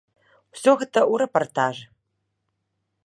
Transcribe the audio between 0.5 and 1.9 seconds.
Усё гэта ў рэпартажы.